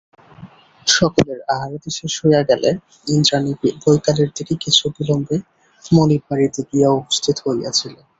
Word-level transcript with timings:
সকলের 0.87 1.39
আহারাদি 1.53 1.89
শেষ 1.99 2.13
হইয়া 2.21 2.41
গেলে 2.49 2.69
ইন্দ্রাণী 3.07 3.51
বৈকালের 3.83 4.29
দিকে 4.37 4.53
কিছু 4.63 4.83
বিলম্বে 4.95 5.37
মনিববাড়িতে 5.91 6.61
গিয়া 6.69 6.89
উপস্থিত 7.01 7.35
হইয়াছিল। 7.45 7.93